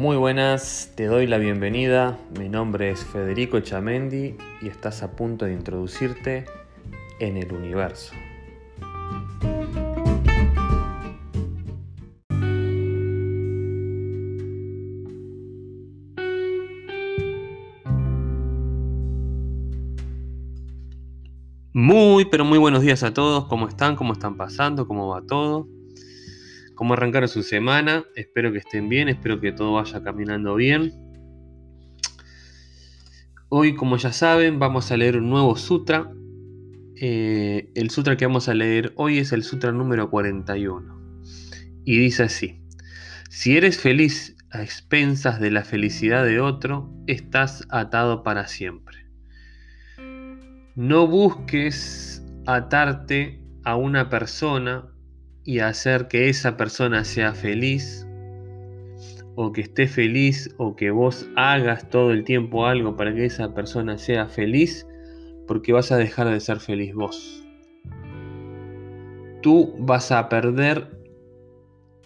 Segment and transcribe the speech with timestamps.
[0.00, 2.18] Muy buenas, te doy la bienvenida.
[2.38, 6.46] Mi nombre es Federico Chamendi y estás a punto de introducirte
[7.18, 8.14] en el universo.
[21.74, 23.44] Muy, pero muy buenos días a todos.
[23.48, 23.96] ¿Cómo están?
[23.96, 24.88] ¿Cómo están pasando?
[24.88, 25.68] ¿Cómo va todo?
[26.80, 28.04] ¿Cómo arrancaron su semana?
[28.16, 30.94] Espero que estén bien, espero que todo vaya caminando bien.
[33.50, 36.10] Hoy, como ya saben, vamos a leer un nuevo sutra.
[36.96, 41.20] Eh, el sutra que vamos a leer hoy es el sutra número 41.
[41.84, 42.62] Y dice así,
[43.28, 49.04] si eres feliz a expensas de la felicidad de otro, estás atado para siempre.
[50.76, 54.90] No busques atarte a una persona
[55.44, 58.06] y hacer que esa persona sea feliz
[59.34, 63.54] o que esté feliz o que vos hagas todo el tiempo algo para que esa
[63.54, 64.86] persona sea feliz
[65.46, 67.44] porque vas a dejar de ser feliz vos.
[69.42, 70.88] Tú vas a perder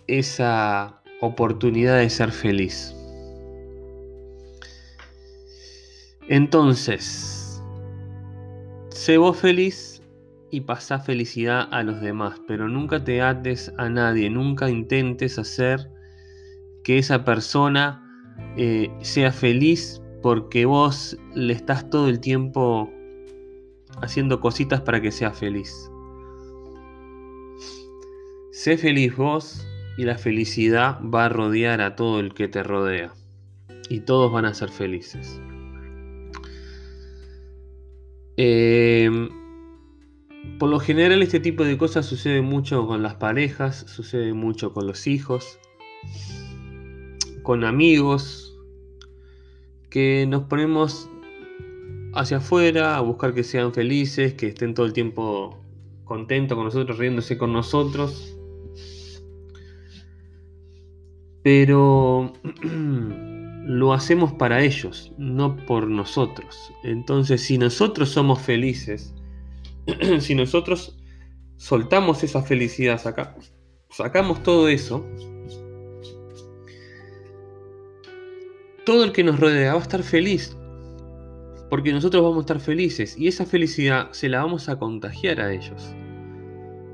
[0.07, 2.95] esa oportunidad de ser feliz.
[6.29, 7.45] Entonces,
[9.05, 9.94] Sé vos feliz
[10.51, 15.91] y pasá felicidad a los demás, pero nunca te ates a nadie, nunca intentes hacer
[16.85, 18.01] que esa persona
[18.57, 22.91] eh, sea feliz porque vos le estás todo el tiempo
[24.01, 25.91] haciendo cositas para que sea feliz.
[28.53, 33.13] Sé feliz vos y la felicidad va a rodear a todo el que te rodea.
[33.89, 35.41] Y todos van a ser felices.
[38.37, 39.29] Em,
[40.65, 44.87] por lo general este tipo de cosas sucede mucho con las parejas, sucede mucho con
[44.87, 45.59] los hijos,
[47.43, 48.59] con amigos,
[49.91, 51.11] que nos ponemos
[52.15, 55.63] hacia afuera a buscar que sean felices, que estén todo el tiempo
[56.05, 58.35] contentos con nosotros, riéndose con nosotros.
[61.43, 62.33] Pero
[63.67, 66.73] lo hacemos para ellos, no por nosotros.
[66.85, 69.15] Entonces, si nosotros somos felices,
[70.21, 70.97] si nosotros
[71.57, 73.01] soltamos esa felicidad,
[73.91, 75.07] sacamos todo eso,
[78.85, 80.57] todo el que nos rodea va a estar feliz,
[81.71, 85.53] porque nosotros vamos a estar felices y esa felicidad se la vamos a contagiar a
[85.53, 85.95] ellos.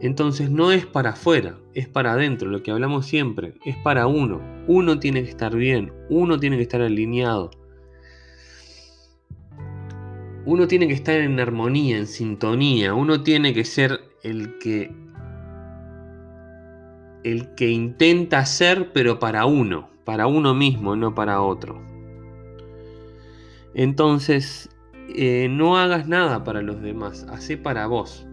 [0.01, 4.41] Entonces no es para afuera, es para adentro, lo que hablamos siempre, es para uno.
[4.67, 7.51] Uno tiene que estar bien, uno tiene que estar alineado.
[10.45, 14.95] Uno tiene que estar en armonía, en sintonía, uno tiene que ser el que
[17.23, 21.85] el que intenta ser pero para uno, para uno mismo, no para otro.
[23.75, 24.71] Entonces,
[25.15, 28.27] eh, no hagas nada para los demás, hace para vos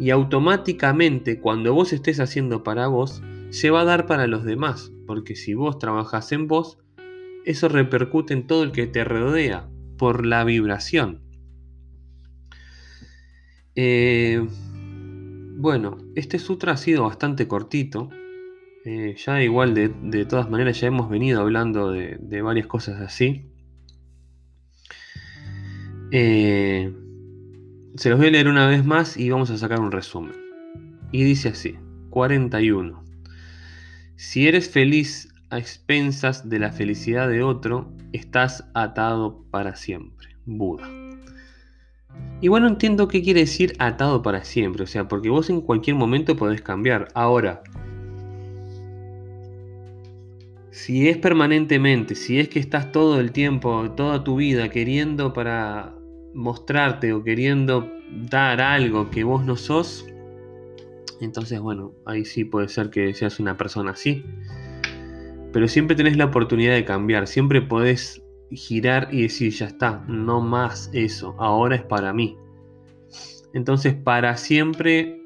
[0.00, 4.92] y automáticamente cuando vos estés haciendo para vos, se va a dar para los demás,
[5.06, 6.78] porque si vos trabajas en vos,
[7.44, 9.68] eso repercute en todo el que te rodea
[9.98, 11.20] por la vibración.
[13.82, 14.46] Eh,
[15.56, 18.10] bueno, este sutra ha sido bastante cortito.
[18.84, 23.46] Eh, ya igual de, todas maneras ya hemos venido hablando de, varias cosas así.
[26.12, 26.92] Eh,
[27.94, 30.34] se los voy a leer una vez más y vamos a sacar un resumen.
[31.10, 31.78] Y dice así,
[32.10, 33.02] 41.
[34.16, 40.36] Si eres feliz a expensas de la felicidad de otro, estás atado para siempre.
[40.44, 40.99] Buda.
[42.40, 45.96] Y bueno, entiendo qué quiere decir atado para siempre, o sea, porque vos en cualquier
[45.96, 47.08] momento podés cambiar.
[47.14, 47.62] Ahora,
[50.70, 55.94] si es permanentemente, si es que estás todo el tiempo, toda tu vida queriendo para
[56.32, 57.92] mostrarte o queriendo
[58.30, 60.06] dar algo que vos no sos,
[61.20, 64.24] entonces bueno, ahí sí puede ser que seas una persona así.
[65.52, 70.40] Pero siempre tenés la oportunidad de cambiar, siempre podés girar y decir, ya está, no
[70.40, 72.36] más eso, ahora es para mí.
[73.52, 75.20] Entonces, para siempre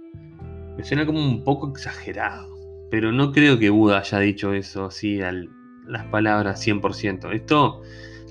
[0.76, 2.48] me suena como un poco exagerado,
[2.90, 5.20] pero no creo que Buda haya dicho eso así,
[5.86, 7.32] las palabras 100%.
[7.32, 7.82] Esto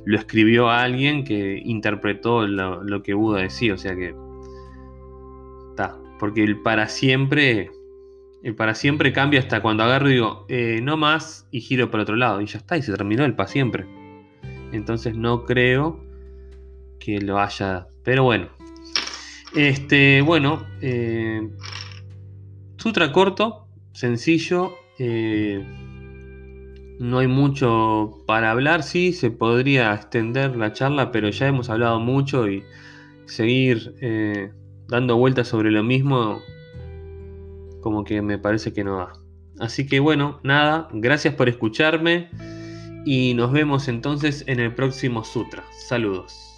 [0.05, 4.15] lo escribió alguien que interpretó lo, que Buda decía, o sea que
[5.69, 7.71] está, porque el para siempre,
[8.43, 12.03] el para siempre cambia hasta cuando agarro y digo, eh, no más y giro para
[12.03, 13.85] otro lado y ya está, y se terminó el para siempre.
[14.73, 16.03] Entonces no creo
[16.99, 18.49] que lo haya, pero bueno.
[19.55, 21.47] Este, bueno, eh,
[22.77, 24.73] sutra corto, sencillo.
[24.97, 25.63] Eh,
[26.99, 31.99] no hay mucho para hablar, sí, se podría extender la charla, pero ya hemos hablado
[31.99, 32.63] mucho y
[33.25, 34.51] seguir eh,
[34.87, 36.41] dando vueltas sobre lo mismo,
[37.81, 39.13] como que me parece que no da.
[39.59, 42.29] Así que bueno, nada, gracias por escucharme
[43.05, 45.63] y nos vemos entonces en el próximo sutra.
[45.87, 46.52] Saludos.